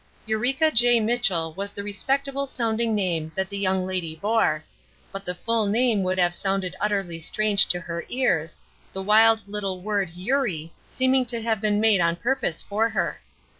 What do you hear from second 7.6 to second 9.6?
to her ears, the wild